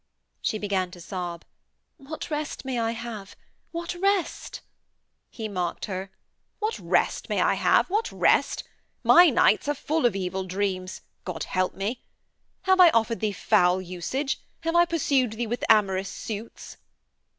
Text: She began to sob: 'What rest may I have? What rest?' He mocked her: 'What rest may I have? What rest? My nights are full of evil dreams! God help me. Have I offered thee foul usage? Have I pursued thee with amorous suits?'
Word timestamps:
She 0.41 0.57
began 0.57 0.89
to 0.89 0.99
sob: 0.99 1.45
'What 1.97 2.31
rest 2.31 2.65
may 2.65 2.79
I 2.79 2.89
have? 2.89 3.35
What 3.69 3.93
rest?' 3.93 4.61
He 5.29 5.47
mocked 5.47 5.85
her: 5.85 6.09
'What 6.57 6.79
rest 6.79 7.29
may 7.29 7.39
I 7.39 7.53
have? 7.53 7.87
What 7.87 8.11
rest? 8.11 8.63
My 9.03 9.29
nights 9.29 9.67
are 9.67 9.75
full 9.75 10.07
of 10.07 10.15
evil 10.15 10.43
dreams! 10.43 11.01
God 11.23 11.43
help 11.43 11.75
me. 11.75 12.01
Have 12.63 12.79
I 12.79 12.89
offered 12.89 13.19
thee 13.19 13.31
foul 13.31 13.79
usage? 13.79 14.39
Have 14.61 14.75
I 14.75 14.85
pursued 14.85 15.33
thee 15.33 15.45
with 15.45 15.63
amorous 15.69 16.09
suits?' 16.09 16.77